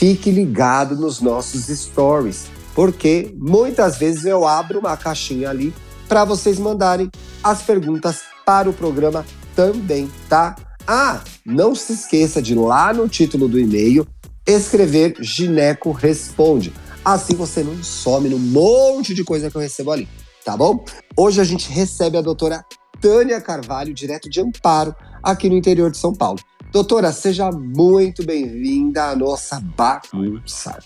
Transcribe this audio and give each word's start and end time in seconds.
fique 0.05 0.30
ligado 0.30 0.94
nos 0.97 1.22
nossos 1.22 1.69
stories, 1.69 2.48
porque 2.74 3.34
muitas 3.38 3.97
vezes 3.97 4.27
eu 4.27 4.47
abro 4.47 4.80
uma 4.80 4.98
caixinha 4.98 5.48
ali 5.48 5.72
para 6.06 6.27
vocês 6.27 6.58
mandarem 6.58 7.10
as 7.42 7.62
perguntas 7.62 8.20
para 8.44 8.69
o 8.69 8.75
programa 8.75 9.25
também, 9.56 10.12
tá? 10.28 10.56
Ah, 10.86 11.22
não 11.42 11.75
se 11.75 11.94
esqueça 11.94 12.42
de 12.42 12.55
lá 12.55 12.92
no 12.92 13.08
título 13.08 13.48
do 13.48 13.58
e-mail 13.58 14.06
escrever 14.47 15.16
Gineco 15.20 15.91
Responde. 15.91 16.70
Assim 17.02 17.34
você 17.34 17.62
não 17.62 17.82
some 17.82 18.28
no 18.28 18.38
monte 18.38 19.14
de 19.14 19.25
coisa 19.25 19.50
que 19.50 19.56
eu 19.56 19.62
recebo 19.62 19.91
ali, 19.91 20.06
tá 20.44 20.55
bom? 20.55 20.84
Hoje 21.16 21.41
a 21.41 21.44
gente 21.44 21.72
recebe 21.72 22.19
a 22.19 22.20
doutora 22.20 22.62
Tânia 23.00 23.41
Carvalho, 23.41 23.94
direto 23.94 24.28
de 24.28 24.38
Amparo, 24.38 24.94
aqui 25.25 25.48
no 25.48 25.56
interior 25.56 25.91
de 25.91 25.97
São 25.97 26.14
Paulo. 26.14 26.39
Doutora, 26.70 27.12
seja 27.12 27.50
muito 27.50 28.25
bem-vinda 28.25 29.05
à 29.05 29.17
nossa 29.17 29.61
bagunça. 29.61 30.78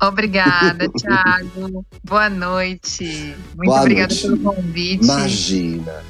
Obrigada, 0.00 0.88
Thiago. 0.96 1.84
Boa 2.04 2.30
noite. 2.30 3.34
Muito 3.56 3.68
Boa 3.68 3.80
obrigada 3.80 4.14
noite. 4.14 4.22
pelo 4.22 4.38
convite. 4.38 5.04
Imagina. 5.04 6.04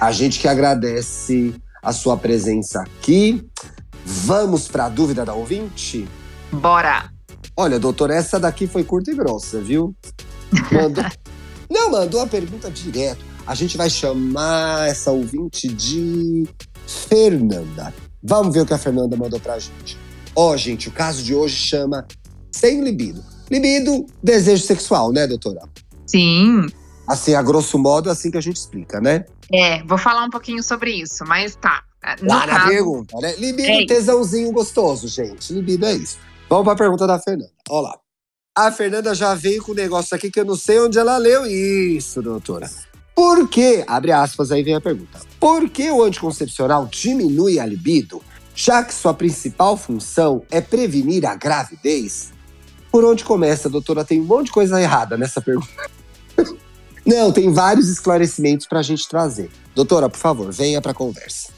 A 0.00 0.12
gente 0.12 0.38
que 0.38 0.48
agradece 0.48 1.54
a 1.82 1.92
sua 1.92 2.16
presença 2.16 2.82
aqui. 2.82 3.46
Vamos 4.04 4.68
para 4.68 4.86
a 4.86 4.88
dúvida 4.88 5.24
da 5.24 5.34
ouvinte? 5.34 6.08
Bora! 6.50 7.10
Olha, 7.56 7.78
doutora, 7.78 8.14
essa 8.14 8.38
daqui 8.38 8.66
foi 8.66 8.84
curta 8.84 9.10
e 9.10 9.14
grossa, 9.14 9.60
viu? 9.60 9.94
Mandou... 10.72 11.04
Não, 11.68 11.90
mandou 11.90 12.22
a 12.22 12.26
pergunta 12.26 12.70
direto. 12.70 13.22
A 13.46 13.54
gente 13.54 13.76
vai 13.76 13.90
chamar 13.90 14.88
essa 14.88 15.10
ouvinte 15.10 15.68
de 15.68 16.48
Fernanda. 16.88 17.92
Vamos 18.22 18.54
ver 18.54 18.62
o 18.62 18.66
que 18.66 18.74
a 18.74 18.78
Fernanda 18.78 19.16
mandou 19.16 19.38
pra 19.38 19.58
gente. 19.58 19.98
Ó, 20.34 20.52
oh, 20.52 20.56
gente, 20.56 20.88
o 20.88 20.92
caso 20.92 21.22
de 21.22 21.34
hoje 21.34 21.54
chama 21.54 22.06
Sem 22.50 22.82
Libido. 22.82 23.22
Libido, 23.50 24.06
desejo 24.22 24.64
sexual, 24.64 25.12
né, 25.12 25.26
doutora? 25.26 25.60
Sim. 26.06 26.66
Assim, 27.06 27.34
a 27.34 27.42
grosso 27.42 27.78
modo, 27.78 28.08
é 28.08 28.12
assim 28.12 28.30
que 28.30 28.38
a 28.38 28.40
gente 28.40 28.56
explica, 28.56 29.00
né? 29.00 29.24
É, 29.52 29.82
vou 29.84 29.98
falar 29.98 30.24
um 30.24 30.30
pouquinho 30.30 30.62
sobre 30.62 30.92
isso, 30.92 31.24
mas 31.26 31.54
tá. 31.56 31.82
No 32.22 32.28
Lá 32.28 32.46
caso... 32.46 32.58
na 32.58 32.68
pergunta, 32.68 33.16
né? 33.20 33.34
Libido, 33.36 33.68
é 33.68 33.86
tesãozinho 33.86 34.50
gostoso, 34.52 35.08
gente. 35.08 35.52
Libido 35.52 35.86
é 35.86 35.94
isso. 35.94 36.18
Vamos 36.48 36.64
pra 36.64 36.76
pergunta 36.76 37.06
da 37.06 37.18
Fernanda. 37.18 37.50
Ó 37.68 37.80
lá. 37.80 37.98
A 38.56 38.72
Fernanda 38.72 39.14
já 39.14 39.34
veio 39.34 39.62
com 39.62 39.72
um 39.72 39.74
negócio 39.74 40.16
aqui 40.16 40.30
que 40.30 40.40
eu 40.40 40.44
não 40.44 40.56
sei 40.56 40.80
onde 40.80 40.98
ela 40.98 41.16
leu 41.16 41.46
isso, 41.46 42.20
doutora. 42.22 42.68
Por 43.18 43.48
que, 43.48 43.82
abre 43.88 44.12
aspas, 44.12 44.52
aí 44.52 44.62
vem 44.62 44.76
a 44.76 44.80
pergunta. 44.80 45.18
Por 45.40 45.68
que 45.68 45.90
o 45.90 46.04
anticoncepcional 46.04 46.86
diminui 46.86 47.58
a 47.58 47.66
libido, 47.66 48.22
já 48.54 48.84
que 48.84 48.94
sua 48.94 49.12
principal 49.12 49.76
função 49.76 50.44
é 50.52 50.60
prevenir 50.60 51.26
a 51.26 51.34
gravidez? 51.34 52.32
Por 52.92 53.04
onde 53.04 53.24
começa, 53.24 53.68
doutora? 53.68 54.04
Tem 54.04 54.20
um 54.20 54.24
monte 54.24 54.46
de 54.46 54.52
coisa 54.52 54.80
errada 54.80 55.16
nessa 55.16 55.40
pergunta. 55.40 55.90
Não, 57.04 57.32
tem 57.32 57.52
vários 57.52 57.88
esclarecimentos 57.88 58.68
para 58.68 58.78
a 58.78 58.82
gente 58.84 59.08
trazer. 59.08 59.50
Doutora, 59.74 60.08
por 60.08 60.18
favor, 60.18 60.52
venha 60.52 60.80
para 60.80 60.92
a 60.92 60.94
conversa. 60.94 61.48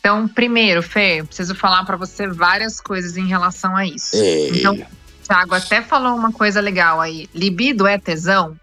Então, 0.00 0.26
primeiro, 0.26 0.82
Fê, 0.82 1.20
eu 1.20 1.26
preciso 1.26 1.54
falar 1.54 1.84
para 1.84 1.98
você 1.98 2.26
várias 2.26 2.80
coisas 2.80 3.18
em 3.18 3.26
relação 3.26 3.76
a 3.76 3.84
isso. 3.84 4.16
Ei. 4.16 4.60
Então, 4.60 4.80
Thiago 5.28 5.54
até 5.54 5.82
falou 5.82 6.16
uma 6.16 6.32
coisa 6.32 6.58
legal 6.58 7.02
aí. 7.02 7.28
Libido 7.34 7.86
é 7.86 7.98
tesão? 7.98 8.56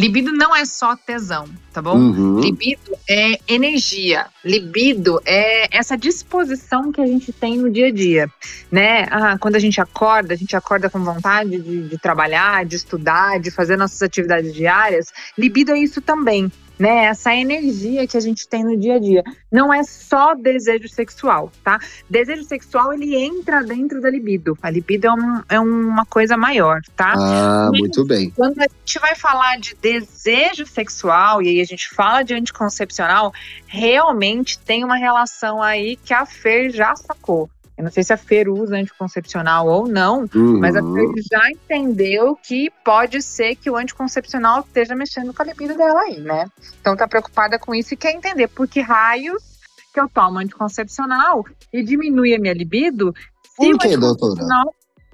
Libido 0.00 0.32
não 0.32 0.56
é 0.56 0.64
só 0.64 0.96
tesão, 0.96 1.46
tá 1.74 1.82
bom? 1.82 1.94
Uhum. 1.94 2.40
Libido 2.40 2.96
é 3.06 3.38
energia. 3.46 4.28
Libido 4.42 5.20
é 5.26 5.76
essa 5.76 5.94
disposição 5.94 6.90
que 6.90 7.02
a 7.02 7.06
gente 7.06 7.34
tem 7.34 7.58
no 7.58 7.70
dia 7.70 7.88
a 7.88 7.90
dia, 7.90 8.30
né? 8.72 9.06
Ah, 9.10 9.36
quando 9.38 9.56
a 9.56 9.58
gente 9.58 9.78
acorda, 9.78 10.32
a 10.32 10.36
gente 10.38 10.56
acorda 10.56 10.88
com 10.88 11.04
vontade 11.04 11.60
de, 11.60 11.88
de 11.90 11.98
trabalhar, 11.98 12.64
de 12.64 12.76
estudar, 12.76 13.38
de 13.38 13.50
fazer 13.50 13.76
nossas 13.76 14.00
atividades 14.00 14.54
diárias. 14.54 15.12
Libido 15.36 15.72
é 15.72 15.78
isso 15.78 16.00
também 16.00 16.50
né? 16.80 17.04
Essa 17.04 17.34
energia 17.34 18.06
que 18.06 18.16
a 18.16 18.20
gente 18.20 18.48
tem 18.48 18.64
no 18.64 18.76
dia 18.76 18.94
a 18.94 18.98
dia. 18.98 19.22
Não 19.52 19.72
é 19.72 19.84
só 19.84 20.34
desejo 20.34 20.88
sexual, 20.88 21.52
tá? 21.62 21.78
Desejo 22.08 22.42
sexual, 22.44 22.94
ele 22.94 23.14
entra 23.14 23.62
dentro 23.62 24.00
da 24.00 24.08
libido. 24.08 24.56
A 24.62 24.70
libido 24.70 25.06
é, 25.06 25.12
um, 25.12 25.42
é 25.50 25.60
uma 25.60 26.06
coisa 26.06 26.38
maior, 26.38 26.80
tá? 26.96 27.12
Ah, 27.14 27.70
muito 27.70 28.04
bem. 28.06 28.30
Quando 28.30 28.58
a 28.60 28.66
gente 28.66 28.98
vai 28.98 29.14
falar 29.14 29.58
de 29.58 29.76
desejo 29.76 30.66
sexual, 30.66 31.42
e 31.42 31.48
aí 31.48 31.60
a 31.60 31.66
gente 31.66 31.88
fala 31.90 32.22
de 32.22 32.32
anticoncepcional, 32.32 33.32
realmente 33.66 34.58
tem 34.58 34.82
uma 34.82 34.96
relação 34.96 35.62
aí 35.62 35.96
que 35.96 36.14
a 36.14 36.24
Fer 36.24 36.70
já 36.70 36.96
sacou. 36.96 37.50
Eu 37.80 37.84
não 37.84 37.90
sei 37.90 38.02
se 38.02 38.12
a 38.12 38.16
Fer 38.18 38.46
usa 38.46 38.76
anticoncepcional 38.76 39.66
ou 39.66 39.88
não, 39.88 40.28
uhum. 40.34 40.60
mas 40.60 40.76
a 40.76 40.82
Fer 40.82 41.08
já 41.32 41.50
entendeu 41.50 42.36
que 42.36 42.70
pode 42.84 43.22
ser 43.22 43.56
que 43.56 43.70
o 43.70 43.76
anticoncepcional 43.76 44.60
esteja 44.60 44.94
mexendo 44.94 45.32
com 45.32 45.42
a 45.42 45.46
libido 45.46 45.74
dela 45.74 45.98
aí, 46.02 46.20
né? 46.20 46.44
Então 46.78 46.94
tá 46.94 47.08
preocupada 47.08 47.58
com 47.58 47.74
isso 47.74 47.94
e 47.94 47.96
quer 47.96 48.12
entender 48.12 48.48
por 48.48 48.68
que 48.68 48.82
raios 48.82 49.58
que 49.94 49.98
eu 49.98 50.10
tomo 50.10 50.40
anticoncepcional 50.40 51.42
e 51.72 51.82
diminui 51.82 52.34
a 52.34 52.38
minha 52.38 52.52
libido. 52.52 53.14
Por 53.56 53.78
que, 53.78 53.96
doutora? 53.96 54.44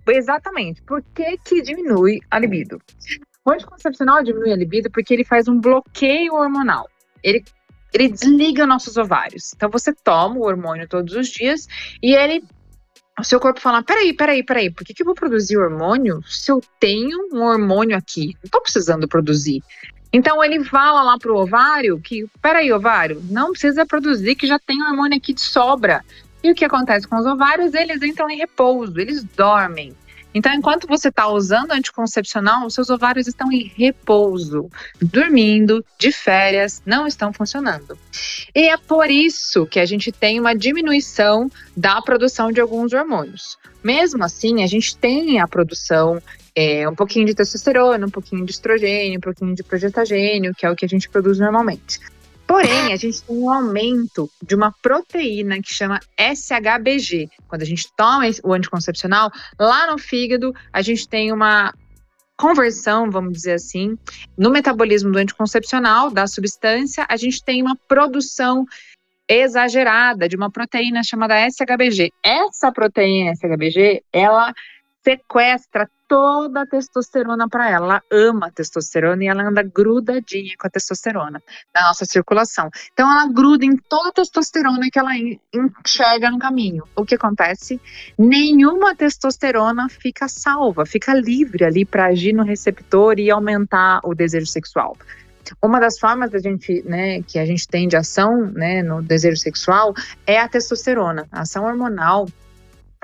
Exatamente. 0.08 0.82
Por 0.82 1.04
que, 1.14 1.38
que 1.38 1.62
diminui 1.62 2.18
a 2.28 2.36
libido? 2.40 2.82
O 3.44 3.52
anticoncepcional 3.52 4.24
diminui 4.24 4.52
a 4.52 4.56
libido 4.56 4.90
porque 4.90 5.14
ele 5.14 5.24
faz 5.24 5.46
um 5.46 5.60
bloqueio 5.60 6.34
hormonal. 6.34 6.88
Ele 7.22 7.44
ele 7.92 8.08
desliga 8.08 8.66
nossos 8.66 8.96
ovários. 8.96 9.52
Então 9.54 9.70
você 9.70 9.92
toma 9.92 10.36
o 10.36 10.46
hormônio 10.46 10.88
todos 10.88 11.14
os 11.14 11.28
dias 11.28 11.66
e 12.02 12.14
ele 12.14 12.44
o 13.18 13.24
seu 13.24 13.40
corpo 13.40 13.60
fala: 13.60 13.82
peraí, 13.82 14.12
peraí, 14.12 14.42
peraí, 14.42 14.70
por 14.70 14.84
que, 14.84 14.94
que 14.94 15.02
eu 15.02 15.06
vou 15.06 15.14
produzir 15.14 15.56
hormônio 15.56 16.22
se 16.26 16.50
eu 16.50 16.60
tenho 16.78 17.28
um 17.32 17.42
hormônio 17.42 17.96
aqui? 17.96 18.36
Não 18.42 18.50
tô 18.50 18.60
precisando 18.60 19.08
produzir. 19.08 19.62
Então 20.12 20.42
ele 20.42 20.64
fala 20.64 21.02
lá 21.02 21.18
pro 21.18 21.36
ovário 21.36 22.00
que, 22.00 22.26
peraí, 22.40 22.72
ovário, 22.72 23.22
não 23.28 23.50
precisa 23.50 23.84
produzir, 23.84 24.34
que 24.34 24.46
já 24.46 24.58
tem 24.58 24.82
hormônio 24.82 25.18
aqui 25.18 25.32
de 25.32 25.40
sobra. 25.40 26.04
E 26.42 26.50
o 26.50 26.54
que 26.54 26.64
acontece 26.64 27.08
com 27.08 27.16
os 27.16 27.26
ovários? 27.26 27.74
Eles 27.74 28.02
entram 28.02 28.30
em 28.30 28.36
repouso, 28.36 28.98
eles 29.00 29.24
dormem. 29.24 29.94
Então, 30.36 30.52
enquanto 30.52 30.86
você 30.86 31.08
está 31.08 31.26
usando 31.28 31.72
anticoncepcional, 31.72 32.66
os 32.66 32.74
seus 32.74 32.90
ovários 32.90 33.26
estão 33.26 33.50
em 33.50 33.72
repouso, 33.74 34.70
dormindo, 35.00 35.82
de 35.98 36.12
férias, 36.12 36.82
não 36.84 37.06
estão 37.06 37.32
funcionando. 37.32 37.98
E 38.54 38.68
é 38.68 38.76
por 38.76 39.10
isso 39.10 39.64
que 39.64 39.80
a 39.80 39.86
gente 39.86 40.12
tem 40.12 40.38
uma 40.38 40.54
diminuição 40.54 41.50
da 41.74 42.02
produção 42.02 42.52
de 42.52 42.60
alguns 42.60 42.92
hormônios. 42.92 43.56
Mesmo 43.82 44.22
assim, 44.24 44.62
a 44.62 44.66
gente 44.66 44.94
tem 44.98 45.40
a 45.40 45.48
produção 45.48 46.20
é, 46.54 46.86
um 46.86 46.94
pouquinho 46.94 47.24
de 47.24 47.34
testosterona, 47.34 48.06
um 48.06 48.10
pouquinho 48.10 48.44
de 48.44 48.52
estrogênio, 48.52 49.16
um 49.16 49.22
pouquinho 49.22 49.54
de 49.54 49.62
progestagênio, 49.62 50.54
que 50.54 50.66
é 50.66 50.70
o 50.70 50.76
que 50.76 50.84
a 50.84 50.88
gente 50.88 51.08
produz 51.08 51.38
normalmente. 51.38 51.98
Porém, 52.46 52.92
a 52.92 52.96
gente 52.96 53.22
tem 53.22 53.36
um 53.36 53.50
aumento 53.50 54.30
de 54.40 54.54
uma 54.54 54.72
proteína 54.80 55.60
que 55.60 55.74
chama 55.74 56.00
SHBG. 56.16 57.28
Quando 57.48 57.62
a 57.62 57.66
gente 57.66 57.88
toma 57.96 58.24
o 58.44 58.52
anticoncepcional, 58.52 59.30
lá 59.58 59.90
no 59.90 59.98
fígado, 59.98 60.54
a 60.72 60.80
gente 60.80 61.08
tem 61.08 61.32
uma 61.32 61.74
conversão, 62.36 63.10
vamos 63.10 63.32
dizer 63.32 63.54
assim, 63.54 63.98
no 64.36 64.50
metabolismo 64.50 65.10
do 65.10 65.18
anticoncepcional, 65.18 66.10
da 66.10 66.26
substância, 66.26 67.06
a 67.08 67.16
gente 67.16 67.42
tem 67.42 67.62
uma 67.62 67.76
produção 67.88 68.64
exagerada 69.28 70.28
de 70.28 70.36
uma 70.36 70.50
proteína 70.50 71.02
chamada 71.02 71.34
SHBG. 71.50 72.12
Essa 72.22 72.70
proteína 72.70 73.34
SHBG, 73.34 74.04
ela 74.12 74.52
sequestra 75.06 75.88
toda 76.08 76.62
a 76.62 76.66
testosterona 76.66 77.48
para 77.48 77.70
ela. 77.70 77.86
Ela 77.86 78.02
ama 78.10 78.48
a 78.48 78.50
testosterona 78.50 79.22
e 79.22 79.28
ela 79.28 79.44
anda 79.44 79.62
grudadinha 79.62 80.54
com 80.58 80.66
a 80.66 80.70
testosterona 80.70 81.40
na 81.72 81.82
nossa 81.82 82.04
circulação. 82.04 82.68
Então 82.92 83.10
ela 83.10 83.28
gruda 83.32 83.64
em 83.64 83.76
toda 83.76 84.08
a 84.08 84.12
testosterona 84.12 84.88
que 84.90 84.98
ela 84.98 85.12
enxerga 85.16 86.28
no 86.28 86.40
caminho. 86.40 86.82
O 86.96 87.04
que 87.04 87.14
acontece? 87.14 87.80
Nenhuma 88.18 88.96
testosterona 88.96 89.88
fica 89.88 90.26
salva, 90.26 90.84
fica 90.84 91.14
livre 91.14 91.64
ali 91.64 91.84
para 91.84 92.06
agir 92.06 92.32
no 92.32 92.42
receptor 92.42 93.20
e 93.20 93.30
aumentar 93.30 94.00
o 94.02 94.12
desejo 94.12 94.46
sexual. 94.46 94.96
Uma 95.62 95.78
das 95.78 96.00
formas 96.00 96.32
da 96.32 96.40
gente, 96.40 96.82
né, 96.84 97.22
que 97.22 97.38
a 97.38 97.46
gente 97.46 97.68
tem 97.68 97.86
de 97.86 97.96
ação, 97.96 98.50
né, 98.50 98.82
no 98.82 99.00
desejo 99.00 99.36
sexual 99.36 99.94
é 100.26 100.40
a 100.40 100.48
testosterona, 100.48 101.28
a 101.30 101.42
ação 101.42 101.64
hormonal 101.64 102.26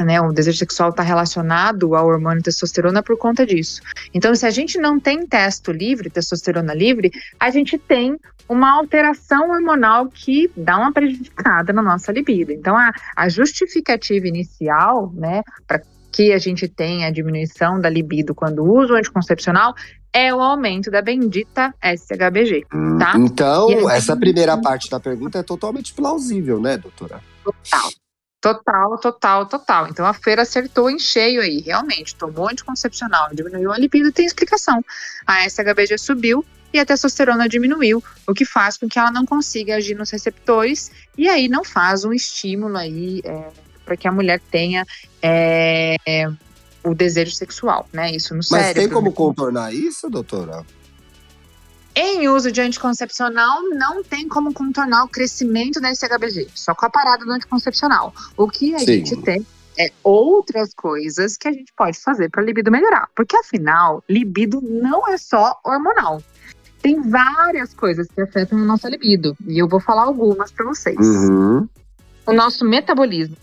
né, 0.05 0.21
o 0.21 0.33
desejo 0.33 0.59
sexual 0.59 0.91
está 0.91 1.03
relacionado 1.03 1.95
ao 1.95 2.07
hormônio 2.07 2.43
testosterona 2.43 3.03
por 3.03 3.17
conta 3.17 3.47
disso. 3.47 3.81
Então, 4.13 4.35
se 4.35 4.47
a 4.47 4.51
gente 4.51 4.79
não 4.79 4.99
tem 4.99 5.27
testo 5.27 5.73
livre, 5.73 6.11
testosterona 6.11 6.75
livre, 6.75 7.11
a 7.39 7.51
gente 7.51 7.79
tem 7.79 8.19
uma 8.49 8.73
alteração 8.73 9.51
hormonal 9.51 10.09
que 10.09 10.51
dá 10.57 10.77
uma 10.77 10.93
prejudicada 10.93 11.73
na 11.73 11.83
nossa 11.83 12.13
libido. 12.13 12.53
Então, 12.53 12.77
a, 12.77 12.93
a 13.17 13.29
justificativa 13.29 14.27
inicial, 14.27 15.13
né, 15.15 15.43
para 15.67 15.81
que 16.13 16.33
a 16.33 16.39
gente 16.39 16.69
tenha 16.69 17.09
a 17.09 17.11
diminuição 17.11 17.81
da 17.81 17.89
libido 17.89 18.35
quando 18.35 18.63
usa 18.63 18.93
o 18.93 18.97
anticoncepcional 18.97 19.75
é 20.13 20.33
o 20.35 20.41
aumento 20.41 20.91
da 20.91 21.01
bendita 21.01 21.75
SHBG, 21.83 22.67
tá? 22.99 23.15
Então, 23.17 23.89
essa 23.89 24.15
primeira 24.15 24.59
parte 24.59 24.91
da 24.91 25.01
pergunta 25.01 25.39
é 25.39 25.43
totalmente 25.43 25.95
plausível, 25.95 26.61
né, 26.61 26.77
doutora? 26.77 27.21
Total. 27.43 27.91
Total, 28.43 28.99
total, 28.99 29.47
total. 29.47 29.89
Então 29.89 30.05
a 30.05 30.13
feira 30.13 30.43
acertou 30.43 30.91
em 30.91 30.99
cheio 30.99 31.41
aí, 31.41 31.61
realmente. 31.61 32.17
Tomou 32.17 32.51
anticoncepcional, 32.51 33.29
diminuiu 33.33 33.71
a 33.71 33.79
libido, 33.79 34.11
tem 34.11 34.27
explicação. 34.27 34.85
A 35.25 35.49
SHBG 35.49 35.97
subiu 35.97 36.45
e 36.73 36.81
a 36.81 36.85
testosterona 36.85 37.49
diminuiu, 37.49 38.03
o 38.27 38.35
que 38.35 38.45
faz 38.45 38.77
com 38.77 38.89
que 38.89 38.99
ela 38.99 39.13
não 39.13 39.25
consiga 39.25 39.77
agir 39.77 39.95
nos 39.95 40.11
receptores 40.11 40.91
e 41.17 41.29
aí 41.29 41.49
não 41.49 41.63
faz 41.63 42.05
um 42.05 42.13
estímulo 42.13 42.77
aí 42.77 43.21
é, 43.25 43.49
para 43.85 43.97
que 43.97 44.09
a 44.09 44.13
mulher 44.13 44.41
tenha 44.51 44.85
é, 45.23 45.97
o 46.83 46.95
desejo 46.97 47.37
sexual, 47.37 47.89
né? 47.93 48.11
Isso 48.11 48.35
no 48.35 48.39
Mas 48.39 48.49
cérebro. 48.49 48.75
Mas 48.75 48.75
tem 48.75 48.89
como 48.89 49.13
contornar 49.13 49.73
isso, 49.73 50.11
doutora? 50.11 50.67
Em 51.95 52.27
uso 52.29 52.51
de 52.51 52.61
anticoncepcional, 52.61 53.63
não 53.71 54.03
tem 54.03 54.27
como 54.27 54.53
contornar 54.55 55.05
o 55.05 55.09
crescimento 55.09 55.79
da 55.81 55.95
SHBG, 55.95 56.49
só 56.55 56.75
com 56.75 56.87
a 56.87 56.91
parada 56.91 57.25
do 57.25 57.31
anticoncepcional. 57.31 58.15
O 58.37 58.49
que 58.49 58.75
a 58.75 58.79
Sim. 58.79 58.87
gente 58.87 59.17
tem 59.23 59.47
é 59.79 59.91
outras 60.03 60.73
coisas 60.75 61.37
que 61.37 61.49
a 61.49 61.53
gente 61.53 61.73
pode 61.77 61.99
fazer 61.99 62.31
para 62.31 62.43
a 62.43 62.45
libido 62.45 62.71
melhorar. 62.71 63.09
Porque 63.15 63.37
afinal, 63.37 64.03
libido 64.09 64.61
não 64.63 65.07
é 65.07 65.19
só 65.19 65.59
hormonal. 65.65 66.23
Tem 66.81 67.01
várias 67.01 67.75
coisas 67.75 68.09
que 68.09 68.21
afetam 68.21 68.59
a 68.59 68.65
nossa 68.65 68.89
libido. 68.89 69.37
E 69.47 69.59
eu 69.59 69.69
vou 69.69 69.81
falar 69.81 70.05
algumas 70.05 70.51
para 70.51 70.65
vocês. 70.65 70.99
Uhum. 70.99 71.69
O 72.27 72.33
nosso 72.33 72.65
metabolismo, 72.65 73.37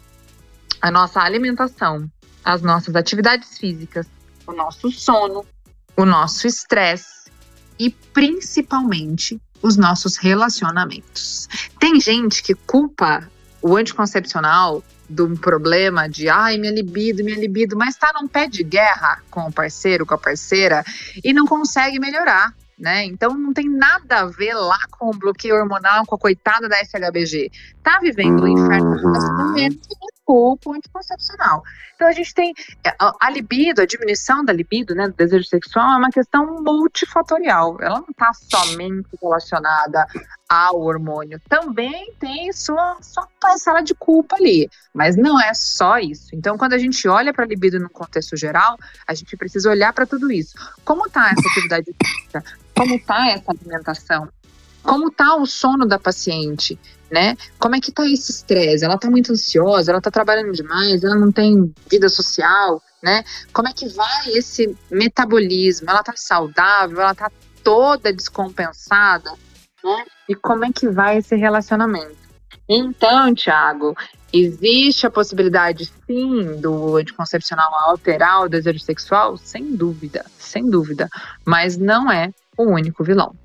a 0.81 0.90
nossa 0.90 1.22
alimentação, 1.22 2.10
as 2.44 2.62
nossas 2.62 2.96
atividades 2.96 3.57
físicas, 3.57 4.07
o 4.48 4.54
nosso 4.54 4.92
sono, 4.92 5.46
o 5.96 6.06
nosso 6.06 6.48
estresse 6.48 7.19
e 7.79 7.89
principalmente 7.89 9.41
os 9.61 9.77
nossos 9.77 10.17
relacionamentos. 10.17 11.47
Tem 11.79 11.99
gente 11.99 12.43
que 12.43 12.53
culpa 12.53 13.29
o 13.61 13.75
anticoncepcional 13.75 14.83
de 15.09 15.21
um 15.23 15.35
problema 15.35 16.07
de 16.07 16.29
ai, 16.29 16.57
minha 16.57 16.71
libido, 16.71 17.23
minha 17.23 17.37
libido, 17.37 17.75
mas 17.75 17.95
está 17.95 18.11
num 18.13 18.27
pé 18.27 18.47
de 18.47 18.63
guerra 18.63 19.21
com 19.31 19.41
o 19.47 19.51
parceiro, 19.51 20.05
com 20.05 20.13
a 20.13 20.17
parceira 20.17 20.83
e 21.23 21.33
não 21.33 21.45
consegue 21.45 21.99
melhorar. 21.99 22.53
Né? 22.77 23.03
Então 23.03 23.37
não 23.37 23.51
tem 23.51 23.67
nada 23.67 24.19
a 24.19 24.25
ver 24.25 24.53
lá 24.53 24.79
com 24.91 25.09
o 25.09 25.13
bloqueio 25.13 25.55
hormonal, 25.55 26.05
com 26.05 26.15
a 26.15 26.17
coitada 26.17 26.69
da 26.69 26.77
SHBG. 26.77 27.51
Tá 27.83 27.99
vivendo 27.99 28.43
o 28.43 28.47
inferno 28.47 28.95
relacionamento 28.95 29.79
e 29.91 29.95
não 29.99 30.07
culpa 30.29 30.69
o 30.69 30.73
anticoncepcional. 30.73 31.63
Então 31.95 32.07
a 32.07 32.11
gente 32.11 32.35
tem 32.35 32.53
é, 32.85 32.93
a 32.99 33.31
libido, 33.31 33.81
a 33.81 33.85
diminuição 33.85 34.45
da 34.45 34.53
libido, 34.53 34.93
né, 34.93 35.07
do 35.07 35.15
desejo 35.15 35.45
sexual 35.45 35.93
é 35.93 35.97
uma 35.97 36.11
questão 36.11 36.61
multifatorial. 36.61 37.77
Ela 37.81 37.99
não 37.99 38.09
está 38.11 38.31
somente 38.33 39.07
relacionada 39.19 40.05
ao 40.47 40.79
hormônio. 40.79 41.41
Também 41.49 42.13
tem 42.19 42.53
sua, 42.53 42.97
sua 43.01 43.27
parcela 43.39 43.81
de 43.81 43.95
culpa 43.95 44.35
ali, 44.35 44.69
mas 44.93 45.17
não 45.17 45.41
é 45.41 45.51
só 45.55 45.97
isso. 45.97 46.27
Então, 46.35 46.59
quando 46.59 46.73
a 46.73 46.77
gente 46.77 47.07
olha 47.07 47.33
para 47.33 47.43
a 47.43 47.47
libido 47.47 47.79
no 47.79 47.89
contexto 47.89 48.37
geral, 48.37 48.77
a 49.07 49.15
gente 49.15 49.35
precisa 49.35 49.67
olhar 49.67 49.91
para 49.93 50.05
tudo 50.05 50.31
isso. 50.31 50.53
Como 50.85 51.07
está 51.07 51.31
essa 51.31 51.49
atividade 51.49 51.91
física? 52.03 52.43
Como 52.75 52.93
está 52.93 53.29
essa 53.29 53.51
alimentação? 53.51 54.29
Como 54.89 55.09
está 55.09 55.36
o 55.36 55.45
sono 55.45 55.86
da 55.86 56.00
paciente? 56.00 56.80
né? 57.12 57.36
Como 57.57 57.75
é 57.75 57.80
que 57.80 57.91
tá 57.91 58.06
esse 58.07 58.31
estresse? 58.31 58.86
Ela 58.86 58.97
tá 58.97 59.09
muito 59.09 59.31
ansiosa, 59.31 59.91
ela 59.91 60.01
tá 60.01 60.12
trabalhando 60.12 60.51
demais, 60.51 61.03
ela 61.03 61.15
não 61.15 61.31
tem 61.31 61.74
vida 61.89 62.07
social, 62.07 62.81
né? 63.01 63.24
Como 63.51 63.68
é 63.68 63.74
que 63.74 63.88
vai 63.89 64.30
esse 64.30 64.77
metabolismo? 64.91 65.89
Ela 65.89 66.03
tá 66.03 66.13
saudável, 66.15 67.01
ela 67.01 67.15
tá 67.15 67.31
toda 67.63 68.13
descompensada, 68.13 69.31
né? 69.83 70.06
E 70.27 70.36
como 70.36 70.65
é 70.65 70.71
que 70.71 70.88
vai 70.88 71.18
esse 71.18 71.36
relacionamento? 71.36 72.18
Então, 72.68 73.33
Thiago, 73.33 73.95
existe 74.31 75.07
a 75.07 75.09
possibilidade, 75.09 75.91
sim, 76.06 76.62
do 76.62 76.97
anticoncepcional 76.97 77.74
alterar 77.89 78.41
o 78.44 78.50
desejo 78.50 78.80
sexual? 78.80 79.38
Sem 79.38 79.75
dúvida, 79.75 80.24
sem 80.38 80.69
dúvida. 80.69 81.10
Mas 81.43 81.75
não 81.75 82.12
é 82.12 82.31
o 82.55 82.65
único 82.65 83.03
vilão. 83.03 83.36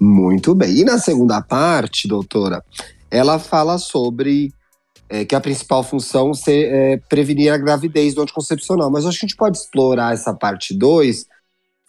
Muito 0.00 0.54
bem. 0.54 0.78
E 0.78 0.84
na 0.84 0.98
segunda 0.98 1.42
parte, 1.42 2.08
doutora, 2.08 2.64
ela 3.10 3.38
fala 3.38 3.76
sobre 3.76 4.52
é, 5.10 5.24
que 5.24 5.34
a 5.34 5.40
principal 5.40 5.82
função 5.82 6.32
é 6.46 6.96
prevenir 7.08 7.52
a 7.52 7.58
gravidez 7.58 8.14
do 8.14 8.22
anticoncepcional. 8.22 8.90
Mas 8.90 9.04
acho 9.04 9.18
que 9.18 9.26
a 9.26 9.28
gente 9.28 9.36
pode 9.36 9.58
explorar 9.58 10.14
essa 10.14 10.32
parte 10.32 10.72
2 10.72 11.26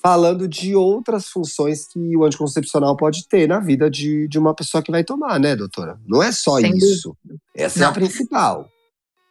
falando 0.02 0.48
de 0.48 0.76
outras 0.76 1.28
funções 1.28 1.88
que 1.88 2.18
o 2.18 2.26
anticoncepcional 2.26 2.98
pode 2.98 3.28
ter 3.28 3.48
na 3.48 3.60
vida 3.60 3.90
de, 3.90 4.28
de 4.28 4.40
uma 4.40 4.56
pessoa 4.56 4.82
que 4.82 4.92
vai 4.92 5.04
tomar, 5.04 5.40
né, 5.40 5.56
doutora? 5.56 6.00
Não 6.08 6.24
é 6.24 6.32
só 6.32 6.60
Sem 6.60 6.76
isso. 6.76 7.16
Dúvida. 7.24 7.42
Essa 7.56 7.80
Não. 7.80 7.86
é 7.86 7.90
a 7.90 7.94
principal. 7.94 8.68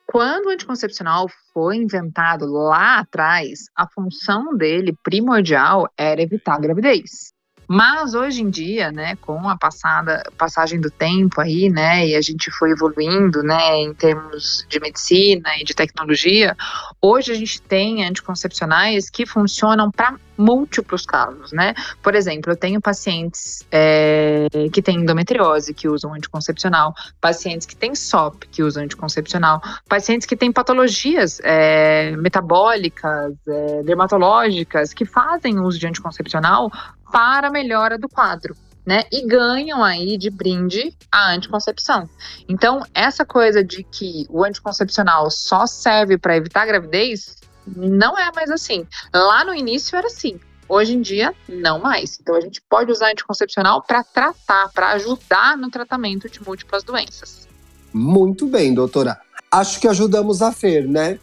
Quando 0.06 0.46
o 0.46 0.50
anticoncepcional 0.50 1.28
foi 1.52 1.76
inventado 1.76 2.46
lá 2.46 3.00
atrás, 3.00 3.64
a 3.76 3.86
função 3.88 4.56
dele 4.56 4.96
primordial 5.02 5.88
era 5.96 6.22
evitar 6.22 6.54
a 6.54 6.60
gravidez. 6.60 7.32
Mas 7.72 8.14
hoje 8.14 8.42
em 8.42 8.50
dia, 8.50 8.90
né, 8.90 9.14
com 9.20 9.48
a 9.48 9.56
passada, 9.56 10.24
passagem 10.36 10.80
do 10.80 10.90
tempo 10.90 11.40
aí, 11.40 11.70
né, 11.70 12.04
e 12.04 12.16
a 12.16 12.20
gente 12.20 12.50
foi 12.50 12.72
evoluindo, 12.72 13.44
né, 13.44 13.76
em 13.76 13.94
termos 13.94 14.66
de 14.68 14.80
medicina 14.80 15.50
e 15.56 15.62
de 15.62 15.72
tecnologia, 15.72 16.56
hoje 17.00 17.30
a 17.30 17.34
gente 17.36 17.62
tem 17.62 18.04
anticoncepcionais 18.04 19.08
que 19.08 19.24
funcionam 19.24 19.88
para 19.88 20.16
múltiplos 20.40 21.04
casos, 21.04 21.52
né? 21.52 21.74
Por 22.02 22.14
exemplo, 22.14 22.50
eu 22.50 22.56
tenho 22.56 22.80
pacientes 22.80 23.62
é, 23.70 24.46
que 24.72 24.80
têm 24.80 25.00
endometriose 25.00 25.74
que 25.74 25.86
usam 25.86 26.14
anticoncepcional, 26.14 26.94
pacientes 27.20 27.66
que 27.66 27.76
têm 27.76 27.94
SOP 27.94 28.46
que 28.50 28.62
usam 28.62 28.82
anticoncepcional, 28.82 29.60
pacientes 29.88 30.26
que 30.26 30.34
têm 30.34 30.50
patologias 30.50 31.40
é, 31.44 32.16
metabólicas, 32.16 33.34
é, 33.46 33.82
dermatológicas 33.82 34.94
que 34.94 35.04
fazem 35.04 35.60
uso 35.60 35.78
de 35.78 35.86
anticoncepcional 35.86 36.70
para 37.10 37.48
a 37.48 37.50
melhora 37.50 37.98
do 37.98 38.08
quadro. 38.08 38.56
Né, 38.86 39.04
e 39.12 39.26
ganham 39.26 39.84
aí 39.84 40.16
de 40.16 40.30
brinde 40.30 40.96
a 41.12 41.32
anticoncepção. 41.32 42.08
Então, 42.48 42.82
essa 42.94 43.26
coisa 43.26 43.62
de 43.62 43.84
que 43.84 44.26
o 44.30 44.42
anticoncepcional 44.42 45.30
só 45.30 45.66
serve 45.66 46.16
para 46.16 46.34
evitar 46.34 46.64
gravidez 46.64 47.36
não 47.66 48.18
é 48.18 48.32
mais 48.34 48.50
assim. 48.50 48.86
Lá 49.14 49.44
no 49.44 49.54
início 49.54 49.96
era 49.96 50.06
assim. 50.06 50.40
Hoje 50.66 50.94
em 50.94 51.02
dia, 51.02 51.34
não 51.48 51.78
mais. 51.78 52.18
Então, 52.20 52.34
a 52.34 52.40
gente 52.40 52.60
pode 52.62 52.90
usar 52.90 53.10
anticoncepcional 53.10 53.82
para 53.82 54.02
tratar, 54.02 54.70
para 54.70 54.92
ajudar 54.92 55.58
no 55.58 55.70
tratamento 55.70 56.28
de 56.28 56.42
múltiplas 56.42 56.82
doenças. 56.82 57.48
Muito 57.92 58.46
bem, 58.46 58.72
doutora. 58.72 59.20
Acho 59.50 59.80
que 59.80 59.88
ajudamos 59.88 60.42
a 60.42 60.52
Fer, 60.52 60.88
né? 60.88 61.18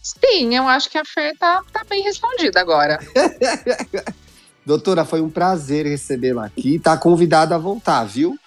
Sim, 0.00 0.54
eu 0.54 0.66
acho 0.68 0.88
que 0.88 0.96
a 0.96 1.04
Fer 1.04 1.36
tá, 1.36 1.62
tá 1.72 1.82
bem 1.88 2.02
respondida 2.02 2.60
agora. 2.60 2.98
Doutora, 4.68 5.02
foi 5.02 5.22
um 5.22 5.30
prazer 5.30 5.86
recebê-la 5.86 6.44
aqui. 6.44 6.78
Tá 6.78 6.94
convidada 6.94 7.54
a 7.54 7.58
voltar, 7.58 8.04
viu? 8.04 8.38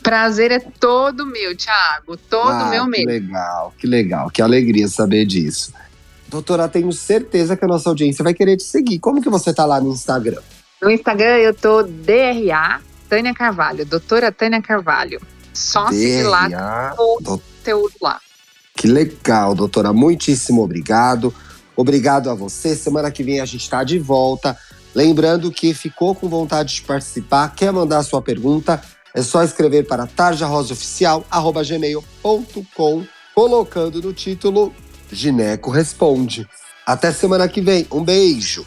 Prazer 0.00 0.52
é 0.52 0.60
todo 0.60 1.26
meu, 1.26 1.56
Thiago. 1.56 2.16
Todo 2.16 2.52
ah, 2.52 2.70
meu 2.70 2.84
que 2.84 2.90
mesmo. 2.90 3.08
legal, 3.08 3.74
que 3.76 3.84
legal. 3.84 4.30
Que 4.30 4.40
alegria 4.40 4.86
saber 4.86 5.26
disso. 5.26 5.74
Doutora, 6.28 6.68
tenho 6.68 6.92
certeza 6.92 7.56
que 7.56 7.64
a 7.64 7.68
nossa 7.68 7.88
audiência 7.88 8.22
vai 8.22 8.32
querer 8.32 8.56
te 8.56 8.62
seguir. 8.62 9.00
Como 9.00 9.20
que 9.20 9.28
você 9.28 9.52
tá 9.52 9.64
lá 9.64 9.80
no 9.80 9.90
Instagram? 9.90 10.40
No 10.80 10.88
Instagram 10.88 11.38
eu 11.38 11.52
tô 11.52 11.82
DRA 11.82 12.80
Tânia 13.08 13.34
Carvalho, 13.34 13.84
doutora 13.84 14.30
Tânia 14.30 14.62
Carvalho. 14.62 15.20
Só 15.52 15.88
seguir 15.88 16.22
lá 16.22 16.94
o 16.96 17.20
conteúdo 17.24 17.94
lá. 18.00 18.20
Que 18.76 18.86
legal, 18.86 19.52
doutora. 19.52 19.92
Muitíssimo 19.92 20.62
obrigado. 20.62 21.34
Obrigado 21.74 22.30
a 22.30 22.34
você. 22.34 22.76
Semana 22.76 23.10
que 23.10 23.24
vem 23.24 23.40
a 23.40 23.44
gente 23.44 23.62
está 23.62 23.82
de 23.82 23.98
volta. 23.98 24.56
Lembrando 24.96 25.52
que 25.52 25.72
ficou 25.74 26.14
com 26.14 26.26
vontade 26.26 26.76
de 26.76 26.80
participar, 26.80 27.54
quer 27.54 27.70
mandar 27.70 28.02
sua 28.02 28.22
pergunta, 28.22 28.80
é 29.14 29.20
só 29.20 29.44
escrever 29.44 29.86
para 29.86 30.06
tarjarosaoficial.gmail.com, 30.06 33.06
colocando 33.34 34.00
no 34.00 34.14
título 34.14 34.74
Gineco 35.12 35.70
Responde. 35.70 36.48
Até 36.86 37.12
semana 37.12 37.46
que 37.46 37.60
vem. 37.60 37.86
Um 37.92 38.02
beijo. 38.02 38.64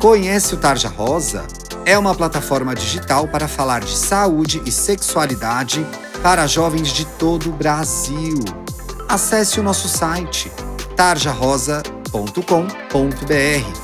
Conhece 0.00 0.54
o 0.54 0.58
Tarja 0.58 0.88
Rosa? 0.88 1.46
É 1.86 1.96
uma 1.96 2.16
plataforma 2.16 2.74
digital 2.74 3.28
para 3.28 3.46
falar 3.46 3.84
de 3.84 3.96
saúde 3.96 4.60
e 4.66 4.72
sexualidade 4.72 5.86
para 6.20 6.48
jovens 6.48 6.92
de 6.92 7.04
todo 7.16 7.48
o 7.48 7.52
Brasil. 7.52 8.40
Acesse 9.08 9.60
o 9.60 9.62
nosso 9.62 9.86
site 9.86 10.50
tarjarosa.com.br. 10.96 13.83